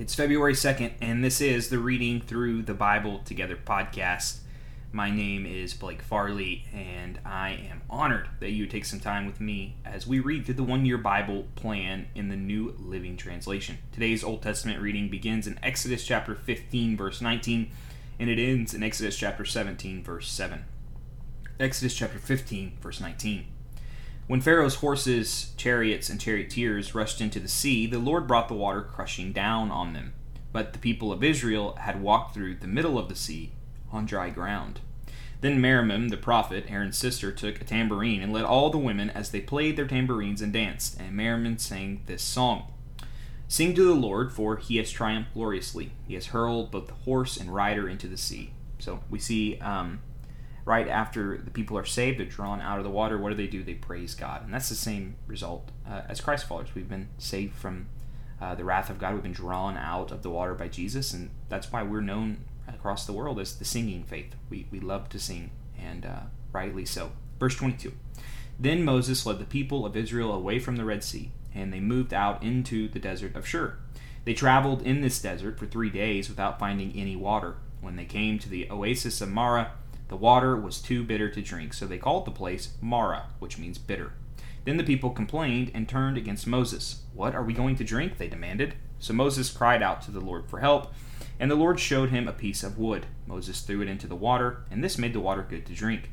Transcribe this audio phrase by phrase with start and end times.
[0.00, 4.38] It's February 2nd, and this is the Reading Through the Bible Together podcast.
[4.92, 9.42] My name is Blake Farley, and I am honored that you take some time with
[9.42, 13.76] me as we read through the one year Bible plan in the New Living Translation.
[13.92, 17.70] Today's Old Testament reading begins in Exodus chapter 15, verse 19,
[18.18, 20.64] and it ends in Exodus chapter 17, verse 7.
[21.60, 23.44] Exodus chapter 15, verse 19.
[24.30, 28.80] When Pharaoh's horses, chariots, and charioteers rushed into the sea, the Lord brought the water
[28.80, 30.12] crushing down on them.
[30.52, 33.50] But the people of Israel had walked through the middle of the sea
[33.90, 34.78] on dry ground.
[35.40, 39.32] Then Miriam, the prophet, Aaron's sister, took a tambourine and led all the women as
[39.32, 41.00] they played their tambourines and danced.
[41.00, 42.72] And Miriam sang this song
[43.48, 45.90] Sing to the Lord, for he has triumphed gloriously.
[46.06, 48.52] He has hurled both the horse and rider into the sea.
[48.78, 50.02] So we see um,
[50.64, 53.18] right after the people are saved, they're drawn out of the water.
[53.18, 53.62] What do they do?
[53.62, 54.44] They praise God.
[54.44, 56.74] And that's the same result uh, as Christ followers.
[56.74, 57.88] We've been saved from
[58.40, 59.14] uh, the wrath of God.
[59.14, 61.12] We've been drawn out of the water by Jesus.
[61.12, 64.34] And that's why we're known across the world as the singing faith.
[64.48, 66.20] We, we love to sing, and uh,
[66.52, 67.12] rightly so.
[67.38, 67.92] Verse 22
[68.58, 72.14] Then Moses led the people of Israel away from the Red Sea, and they moved
[72.14, 73.76] out into the desert of Shur.
[74.24, 77.56] They traveled in this desert for three days without finding any water.
[77.80, 79.72] When they came to the oasis of Marah,
[80.10, 83.78] the water was too bitter to drink, so they called the place Marah, which means
[83.78, 84.12] bitter.
[84.64, 87.02] Then the people complained and turned against Moses.
[87.14, 88.18] What are we going to drink?
[88.18, 88.74] they demanded.
[88.98, 90.92] So Moses cried out to the Lord for help,
[91.38, 93.06] and the Lord showed him a piece of wood.
[93.24, 96.10] Moses threw it into the water, and this made the water good to drink.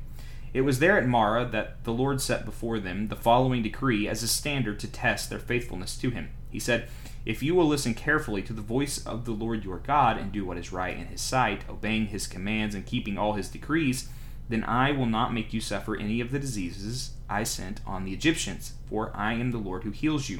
[0.53, 4.22] It was there at Marah that the Lord set before them the following decree as
[4.22, 6.30] a standard to test their faithfulness to him.
[6.52, 6.88] He said,
[7.28, 10.45] if you will listen carefully to the voice of the Lord your God and do
[10.45, 14.08] what is right in his sight, obeying his commands and keeping all his decrees,
[14.47, 18.14] then I will not make you suffer any of the diseases I sent on the
[18.14, 20.39] Egyptians, for I am the Lord who heals you.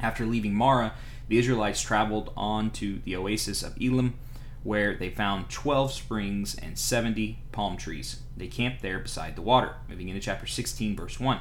[0.00, 0.94] After leaving Marah,
[1.28, 4.14] the Israelites traveled on to the oasis of Elim,
[4.64, 8.22] where they found 12 springs and 70 palm trees.
[8.36, 9.76] They camped there beside the water.
[9.88, 11.38] Moving into chapter 16, verse 1.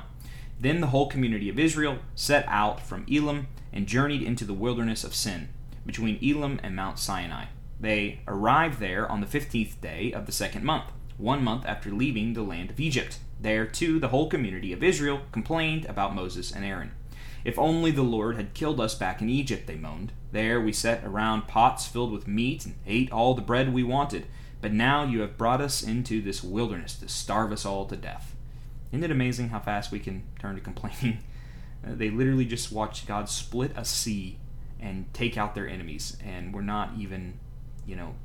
[0.61, 5.03] Then the whole community of Israel set out from Elim and journeyed into the wilderness
[5.03, 5.49] of Sin,
[5.87, 7.45] between Elim and Mount Sinai.
[7.79, 12.33] They arrived there on the fifteenth day of the second month, one month after leaving
[12.33, 13.17] the land of Egypt.
[13.39, 16.91] There, too, the whole community of Israel complained about Moses and Aaron.
[17.43, 20.11] If only the Lord had killed us back in Egypt, they moaned.
[20.31, 24.27] There we sat around pots filled with meat and ate all the bread we wanted.
[24.61, 28.35] But now you have brought us into this wilderness to starve us all to death.
[28.91, 31.19] Isn't it amazing how fast we can turn to complaining
[31.85, 34.37] uh, they literally just watched God split a sea
[34.79, 37.39] and take out their enemies, and we're not even,
[37.85, 38.15] you know,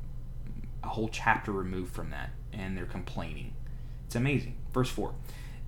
[0.82, 3.55] a whole chapter removed from that, and they're complaining.
[4.06, 4.56] It's amazing.
[4.72, 5.15] Verse 4.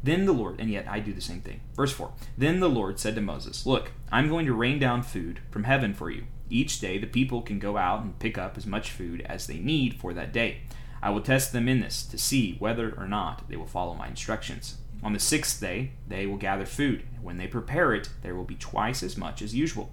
[0.03, 1.61] Then the Lord, and yet I do the same thing.
[1.75, 5.41] Verse 4 Then the Lord said to Moses, Look, I'm going to rain down food
[5.51, 6.25] from heaven for you.
[6.49, 9.59] Each day the people can go out and pick up as much food as they
[9.59, 10.61] need for that day.
[11.03, 14.09] I will test them in this to see whether or not they will follow my
[14.09, 14.79] instructions.
[15.03, 17.05] On the sixth day, they will gather food.
[17.15, 19.91] And when they prepare it, there will be twice as much as usual.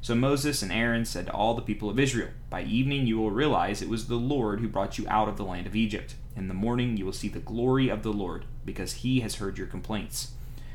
[0.00, 3.30] So Moses and Aaron said to all the people of Israel, By evening you will
[3.30, 6.14] realize it was the Lord who brought you out of the land of Egypt.
[6.36, 9.58] In the morning you will see the glory of the Lord, because he has heard
[9.58, 10.32] your complaints,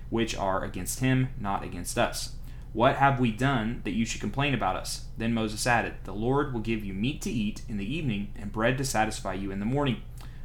[0.09, 2.33] which are against him, not against us.
[2.73, 5.05] What have we done that you should complain about us?
[5.17, 8.51] Then Moses added, The Lord will give you meat to eat in the evening, and
[8.51, 10.01] bread to satisfy you in the morning,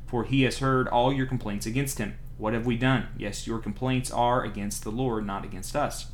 [0.07, 2.19] for he has heard all your complaints against him.
[2.39, 3.09] What have we done?
[3.17, 6.07] Yes, your complaints are against the Lord, not against us.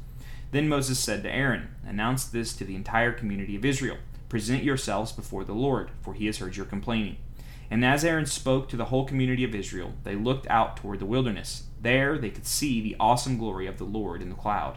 [0.53, 3.97] Then Moses said to Aaron, Announce this to the entire community of Israel.
[4.29, 7.17] Present yourselves before the Lord, for he has heard your complaining.
[7.71, 11.07] And as Aaron spoke to the whole community of Israel, they looked out toward the
[11.07, 11.65] wilderness.
[11.81, 14.77] There they could see the awesome glory of the Lord in the cloud.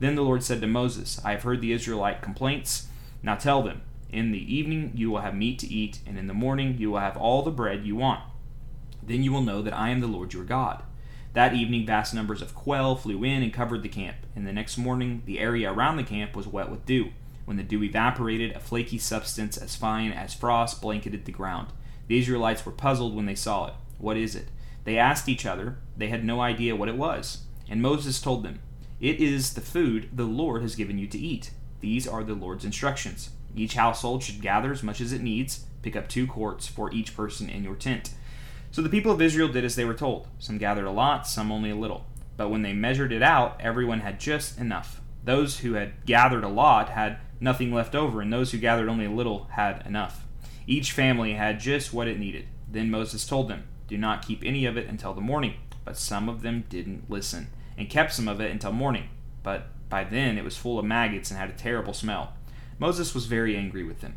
[0.00, 2.88] Then the Lord said to Moses, I have heard the Israelite complaints.
[3.22, 6.34] Now tell them, In the evening you will have meat to eat, and in the
[6.34, 8.22] morning you will have all the bread you want.
[9.02, 10.82] Then you will know that I am the Lord your God.
[11.32, 14.76] That evening, vast numbers of quail flew in and covered the camp, and the next
[14.76, 17.10] morning, the area around the camp was wet with dew.
[17.44, 21.68] When the dew evaporated, a flaky substance as fine as frost blanketed the ground.
[22.06, 23.74] The Israelites were puzzled when they saw it.
[23.98, 24.48] What is it?
[24.84, 25.78] They asked each other.
[25.96, 27.42] They had no idea what it was.
[27.68, 28.60] And Moses told them,
[29.00, 31.50] It is the food the Lord has given you to eat.
[31.80, 33.30] These are the Lord's instructions.
[33.56, 35.66] Each household should gather as much as it needs.
[35.82, 38.10] Pick up two quarts for each person in your tent.
[38.72, 40.28] So the people of Israel did as they were told.
[40.38, 42.06] Some gathered a lot, some only a little.
[42.38, 45.02] But when they measured it out, everyone had just enough.
[45.22, 49.04] Those who had gathered a lot had nothing left over, and those who gathered only
[49.04, 50.26] a little had enough.
[50.66, 52.48] Each family had just what it needed.
[52.66, 55.54] Then Moses told them, Do not keep any of it until the morning.
[55.84, 59.10] But some of them didn't listen, and kept some of it until morning.
[59.42, 62.32] But by then it was full of maggots and had a terrible smell.
[62.78, 64.14] Moses was very angry with them.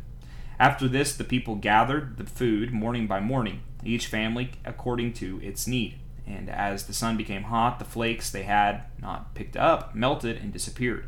[0.58, 5.66] After this, the people gathered the food morning by morning, each family according to its
[5.66, 5.98] need.
[6.26, 10.52] And as the sun became hot, the flakes they had not picked up melted and
[10.52, 11.06] disappeared.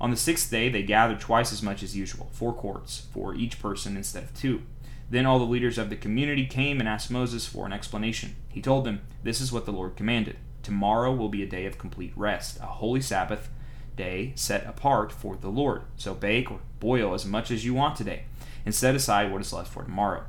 [0.00, 3.60] On the sixth day, they gathered twice as much as usual, four quarts, for each
[3.60, 4.62] person instead of two.
[5.10, 8.36] Then all the leaders of the community came and asked Moses for an explanation.
[8.48, 10.36] He told them, This is what the Lord commanded.
[10.62, 13.50] Tomorrow will be a day of complete rest, a holy Sabbath
[13.96, 15.82] day set apart for the Lord.
[15.96, 18.24] So bake or boil as much as you want today,
[18.64, 20.24] and set aside what is left for tomorrow.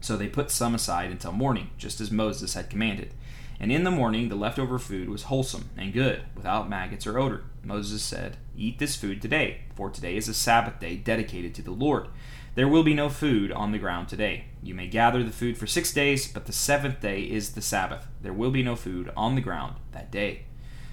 [0.00, 3.14] So they put some aside until morning, just as Moses had commanded.
[3.60, 7.44] And in the morning the leftover food was wholesome and good, without maggots or odor.
[7.64, 11.72] Moses said, Eat this food today, for today is a Sabbath day dedicated to the
[11.72, 12.08] Lord.
[12.54, 14.46] There will be no food on the ground today.
[14.62, 18.06] You may gather the food for six days, but the seventh day is the Sabbath.
[18.20, 20.44] There will be no food on the ground that day.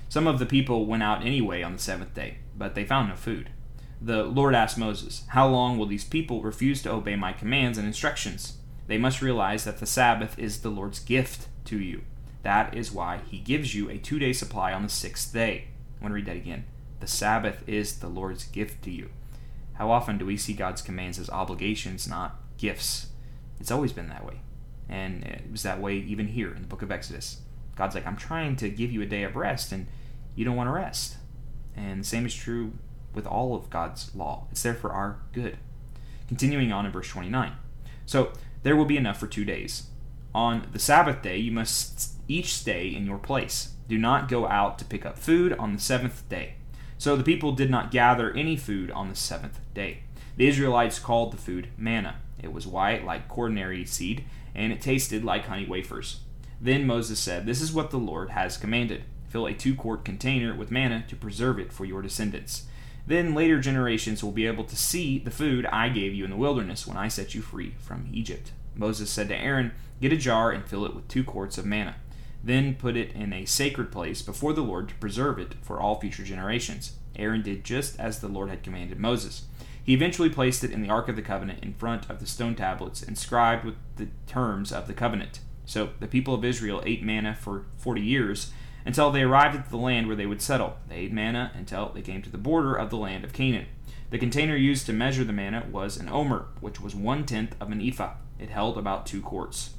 [0.10, 3.16] Some of the people went out anyway on the seventh day, but they found no
[3.16, 3.50] food.
[4.02, 7.88] The Lord asked Moses, How long will these people refuse to obey my commands and
[7.88, 8.58] instructions?
[8.88, 12.02] They must realize that the Sabbath is the Lord's gift to you.
[12.44, 15.70] That is why he gives you a two day supply on the sixth day.
[16.00, 16.66] I want to read that again.
[17.00, 19.10] The Sabbath is the Lord's gift to you.
[19.74, 23.08] How often do we see God's commands as obligations, not gifts?
[23.60, 24.42] It's always been that way.
[24.88, 27.42] And it was that way even here in the book of Exodus.
[27.76, 29.88] God's like, I'm trying to give you a day of rest, and
[30.36, 31.18] you don't want to rest.
[31.76, 32.74] And the same is true
[33.14, 34.48] with all of God's law.
[34.52, 35.58] It's there for our good.
[36.28, 37.54] Continuing on in verse 29.
[38.06, 38.32] So,
[38.66, 39.84] there will be enough for two days.
[40.34, 43.76] On the Sabbath day, you must each stay in your place.
[43.88, 46.56] Do not go out to pick up food on the seventh day.
[46.98, 50.00] So the people did not gather any food on the seventh day.
[50.36, 52.16] The Israelites called the food manna.
[52.42, 54.24] It was white like ordinary seed,
[54.56, 56.22] and it tasted like honey wafers.
[56.60, 59.04] Then Moses said, This is what the Lord has commanded.
[59.30, 62.66] Fill a two quart container with manna to preserve it for your descendants.
[63.08, 66.38] Then later generations will be able to see the food I gave you in the
[66.38, 68.52] wilderness when I set you free from Egypt.
[68.76, 71.96] Moses said to Aaron, Get a jar and fill it with two quarts of manna.
[72.44, 76.00] Then put it in a sacred place before the Lord to preserve it for all
[76.00, 76.94] future generations.
[77.16, 79.46] Aaron did just as the Lord had commanded Moses.
[79.84, 82.56] He eventually placed it in the Ark of the Covenant in front of the stone
[82.56, 85.40] tablets inscribed with the terms of the covenant.
[85.66, 88.52] So the people of Israel ate manna for forty years
[88.86, 90.78] until they arrived at the land where they would settle.
[90.88, 93.66] They ate manna until they came to the border of the land of Canaan.
[94.12, 97.72] The container used to measure the manna was an omer, which was one tenth of
[97.72, 98.14] an ephah.
[98.40, 99.72] It held about two quarts.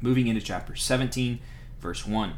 [0.00, 1.40] Moving into chapter 17,
[1.78, 2.34] verse 1.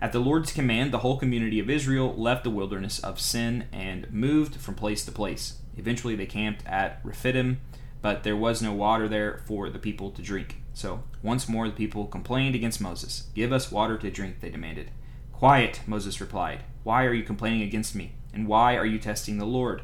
[0.00, 4.12] At the Lord's command, the whole community of Israel left the wilderness of sin and
[4.12, 5.58] moved from place to place.
[5.76, 7.60] Eventually, they camped at Rephidim,
[8.02, 10.56] but there was no water there for the people to drink.
[10.74, 13.28] So, once more, the people complained against Moses.
[13.34, 14.90] Give us water to drink, they demanded.
[15.42, 16.62] Quiet, Moses replied.
[16.84, 18.12] Why are you complaining against me?
[18.32, 19.82] And why are you testing the Lord?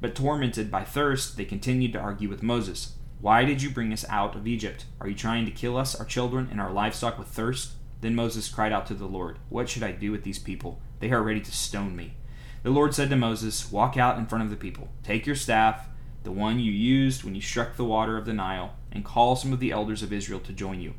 [0.00, 2.94] But tormented by thirst, they continued to argue with Moses.
[3.20, 4.86] Why did you bring us out of Egypt?
[5.02, 7.72] Are you trying to kill us, our children, and our livestock with thirst?
[8.00, 10.80] Then Moses cried out to the Lord, What should I do with these people?
[11.00, 12.14] They are ready to stone me.
[12.62, 14.88] The Lord said to Moses, Walk out in front of the people.
[15.02, 15.86] Take your staff,
[16.22, 19.52] the one you used when you struck the water of the Nile, and call some
[19.52, 20.94] of the elders of Israel to join you.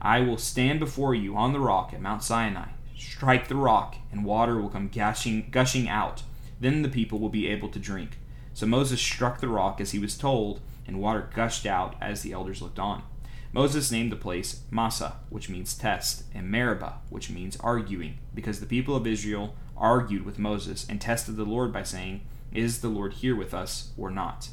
[0.00, 2.68] I will stand before you on the rock at Mount Sinai
[3.00, 6.22] strike the rock, and water will come gushing, gushing out.
[6.60, 8.18] Then the people will be able to drink.
[8.52, 12.32] So Moses struck the rock as he was told, and water gushed out as the
[12.32, 13.02] elders looked on.
[13.52, 18.66] Moses named the place Massah, which means test, and Meribah, which means arguing, because the
[18.66, 22.20] people of Israel argued with Moses and tested the Lord by saying,
[22.52, 24.50] Is the Lord here with us or not?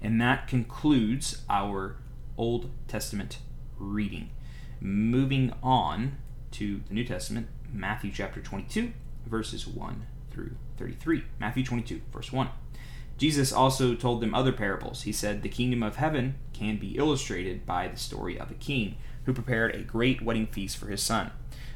[0.00, 1.96] And that concludes our
[2.36, 3.38] Old Testament
[3.78, 4.30] reading.
[4.80, 6.16] Moving on
[6.56, 8.90] to the New Testament, Matthew chapter 22,
[9.26, 11.24] verses 1 through 33.
[11.38, 12.48] Matthew 22, verse 1.
[13.18, 15.02] Jesus also told them other parables.
[15.02, 18.96] He said, The kingdom of heaven can be illustrated by the story of a king
[19.24, 21.30] who prepared a great wedding feast for his son.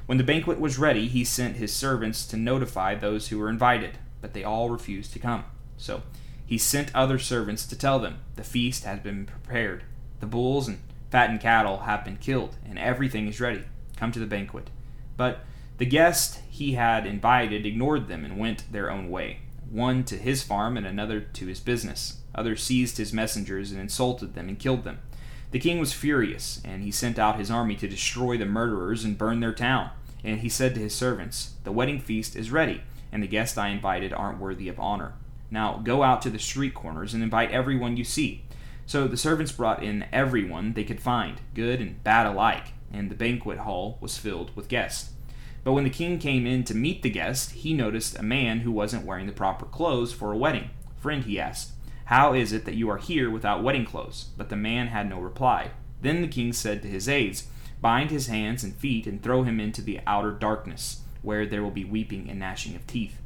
[0.06, 3.98] When the banquet was ready, he sent his servants to notify those who were invited,
[4.22, 5.44] but they all refused to come.
[5.76, 6.04] So
[6.46, 9.84] he sent other servants to tell them, The feast has been prepared.
[10.20, 13.64] The bulls and fattened cattle have been killed, and everything is ready
[14.00, 14.70] come to the banquet.
[15.18, 15.40] But
[15.76, 19.40] the guest he had invited ignored them and went their own way,
[19.70, 22.20] one to his farm and another to his business.
[22.34, 25.00] Others seized his messengers and insulted them and killed them.
[25.50, 29.18] The king was furious, and he sent out his army to destroy the murderers and
[29.18, 29.90] burn their town.
[30.24, 33.68] And he said to his servants, The wedding feast is ready, and the guests I
[33.68, 35.12] invited aren't worthy of honor.
[35.50, 38.44] Now go out to the street corners and invite everyone you see.
[38.86, 43.14] So the servants brought in everyone they could find, good and bad alike and the
[43.14, 45.12] banquet hall was filled with guests.
[45.62, 48.72] But when the king came in to meet the guest, he noticed a man who
[48.72, 50.70] wasn't wearing the proper clothes for a wedding.
[50.98, 51.72] Friend, he asked,
[52.06, 54.26] How is it that you are here without wedding clothes?
[54.36, 55.72] But the man had no reply.
[56.00, 57.46] Then the king said to his aides,
[57.80, 61.70] Bind his hands and feet and throw him into the outer darkness, where there will
[61.70, 63.20] be weeping and gnashing of teeth.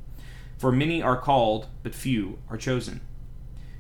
[0.59, 3.00] For many are called, but few are chosen.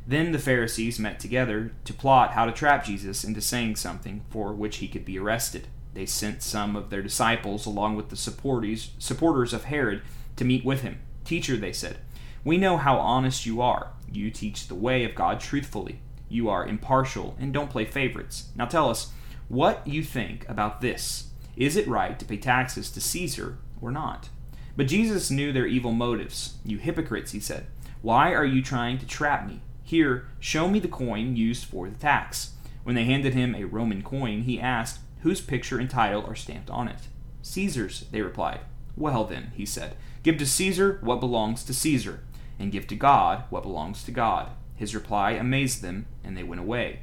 [0.06, 4.52] Then the Pharisees met together to plot how to trap Jesus into saying something for
[4.52, 5.68] which he could be arrested.
[5.94, 10.02] They sent some of their disciples along with the supporters, of Herod
[10.36, 11.00] to meet with him.
[11.24, 11.98] Teacher, they said,
[12.44, 13.92] we know how honest you are.
[14.12, 16.00] You teach the way of God truthfully.
[16.28, 18.50] You are impartial and don't play favorites.
[18.54, 19.12] Now tell us
[19.48, 21.30] what you think about this.
[21.56, 24.28] Is it right to pay taxes to Caesar or not?
[24.76, 26.58] But Jesus knew their evil motives.
[26.64, 27.66] You hypocrites, he said.
[28.02, 29.62] Why are you trying to trap me?
[29.82, 32.52] Here, show me the coin used for the tax.
[32.82, 36.68] When they handed him a Roman coin, he asked, Whose picture and title are stamped
[36.68, 37.08] on it?
[37.40, 38.60] Caesar's, they replied.
[38.94, 42.20] Well, then, he said, give to Caesar what belongs to Caesar,
[42.58, 44.50] and give to God what belongs to God.
[44.76, 47.00] His reply amazed them, and they went away.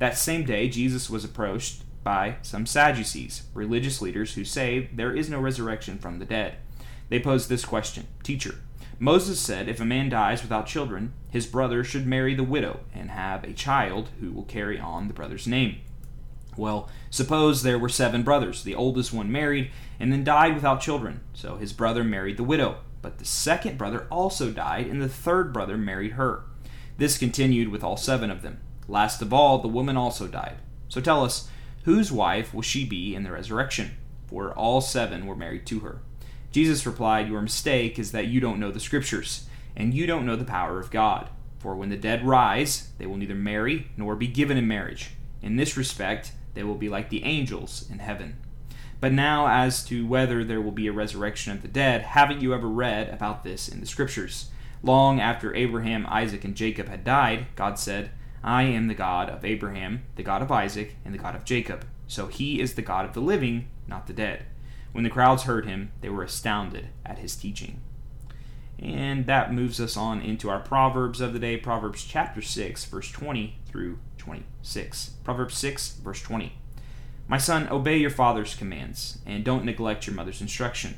[0.00, 5.30] That same day, Jesus was approached by some Sadducees, religious leaders who say there is
[5.30, 6.56] no resurrection from the dead.
[7.08, 8.56] They posed this question Teacher,
[8.98, 13.10] Moses said if a man dies without children, his brother should marry the widow and
[13.10, 15.80] have a child who will carry on the brother's name.
[16.56, 18.62] Well, suppose there were seven brothers.
[18.62, 22.78] The oldest one married and then died without children, so his brother married the widow.
[23.00, 26.44] But the second brother also died, and the third brother married her.
[26.98, 28.60] This continued with all seven of them.
[28.86, 30.56] Last of all, the woman also died.
[30.88, 31.48] So tell us,
[31.84, 33.92] whose wife will she be in the resurrection?
[34.26, 36.00] For all seven were married to her.
[36.52, 40.36] Jesus replied, Your mistake is that you don't know the Scriptures, and you don't know
[40.36, 41.30] the power of God.
[41.58, 45.10] For when the dead rise, they will neither marry nor be given in marriage.
[45.40, 48.36] In this respect, they will be like the angels in heaven.
[49.00, 52.54] But now, as to whether there will be a resurrection of the dead, haven't you
[52.54, 54.50] ever read about this in the Scriptures?
[54.82, 58.10] Long after Abraham, Isaac, and Jacob had died, God said,
[58.44, 61.84] I am the God of Abraham, the God of Isaac, and the God of Jacob.
[62.06, 64.46] So he is the God of the living, not the dead.
[64.92, 67.80] When the crowds heard him, they were astounded at his teaching.
[68.78, 73.10] And that moves us on into our Proverbs of the day, Proverbs chapter 6, verse
[73.10, 75.14] 20 through 26.
[75.24, 76.52] Proverbs 6, verse 20.
[77.26, 80.96] My son, obey your father's commands, and don't neglect your mother's instruction.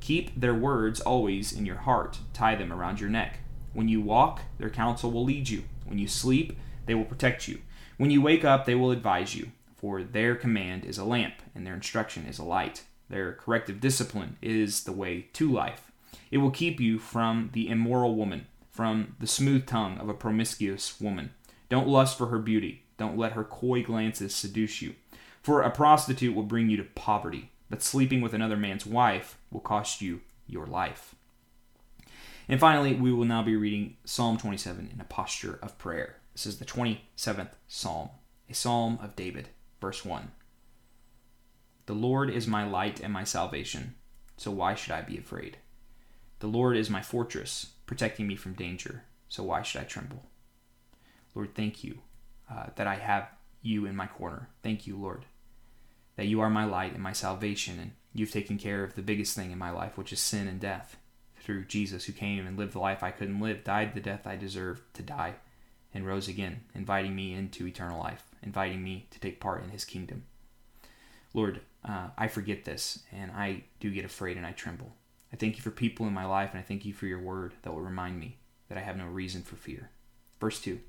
[0.00, 3.38] Keep their words always in your heart, tie them around your neck.
[3.72, 5.64] When you walk, their counsel will lead you.
[5.86, 7.60] When you sleep, they will protect you.
[7.96, 9.52] When you wake up, they will advise you.
[9.76, 12.84] For their command is a lamp, and their instruction is a light.
[13.08, 15.90] Their corrective discipline is the way to life.
[16.30, 21.00] It will keep you from the immoral woman, from the smooth tongue of a promiscuous
[21.00, 21.30] woman.
[21.70, 22.82] Don't lust for her beauty.
[22.98, 24.94] Don't let her coy glances seduce you.
[25.42, 29.60] For a prostitute will bring you to poverty, but sleeping with another man's wife will
[29.60, 31.14] cost you your life.
[32.48, 36.16] And finally, we will now be reading Psalm 27 in a posture of prayer.
[36.34, 38.10] This is the 27th Psalm,
[38.50, 39.48] a psalm of David,
[39.80, 40.32] verse 1.
[41.86, 43.94] The Lord is my light and my salvation,
[44.36, 45.58] so why should I be afraid?
[46.40, 50.29] The Lord is my fortress, protecting me from danger, so why should I tremble?
[51.34, 52.00] Lord, thank you
[52.50, 53.28] uh, that I have
[53.62, 54.48] you in my corner.
[54.62, 55.26] Thank you, Lord,
[56.16, 59.36] that you are my light and my salvation, and you've taken care of the biggest
[59.36, 60.96] thing in my life, which is sin and death,
[61.36, 64.36] through Jesus who came and lived the life I couldn't live, died the death I
[64.36, 65.34] deserved to die,
[65.94, 69.84] and rose again, inviting me into eternal life, inviting me to take part in his
[69.84, 70.24] kingdom.
[71.32, 74.94] Lord, uh, I forget this, and I do get afraid and I tremble.
[75.32, 77.54] I thank you for people in my life, and I thank you for your word
[77.62, 79.90] that will remind me that I have no reason for fear.
[80.40, 80.80] Verse 2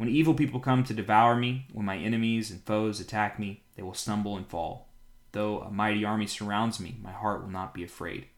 [0.00, 3.82] when evil people come to devour me, when my enemies and foes attack me, they
[3.82, 4.88] will stumble and fall.
[5.32, 8.28] Though a mighty army surrounds me, my heart will not be afraid.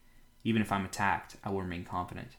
[0.43, 2.31] Even if I'm attacked, I will remain confident.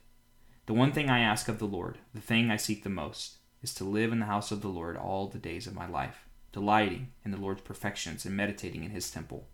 [0.66, 3.73] The one thing I ask of the Lord, the thing I seek the most, is
[3.76, 7.12] to live in the house of the Lord all the days of my life, delighting
[7.25, 9.49] in the Lord's perfections and meditating in his temple.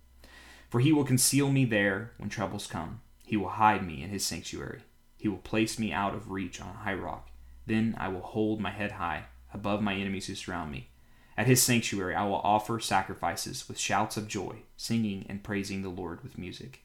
[0.69, 3.03] For he will conceal me there when troubles come.
[3.25, 4.81] He will hide me in his sanctuary.
[5.17, 7.31] He will place me out of reach on a high rock.
[7.67, 10.89] Then I will hold my head high above my enemies who surround me.
[11.37, 15.89] At his sanctuary I will offer sacrifices with shouts of joy, singing and praising the
[15.89, 16.83] Lord with music.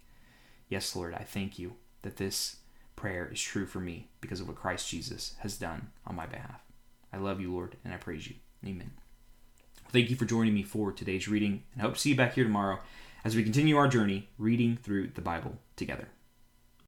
[0.70, 2.58] Yes, Lord, I thank you that this
[2.96, 6.62] prayer is true for me because of what Christ Jesus has done on my behalf.
[7.12, 8.36] I love you, Lord, and I praise you.
[8.66, 8.92] Amen.
[9.90, 12.34] Thank you for joining me for today's reading, and I hope to see you back
[12.34, 12.80] here tomorrow
[13.24, 16.08] as we continue our journey reading through the Bible together.